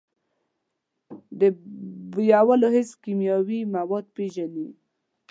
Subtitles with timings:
[1.39, 1.41] د
[2.13, 4.67] بویولو حس کیمیاوي مواد پېژني.